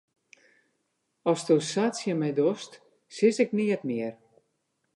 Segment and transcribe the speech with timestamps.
[1.31, 2.71] Asto sa tsjin my dochst,
[3.15, 4.13] sis ik neat mear.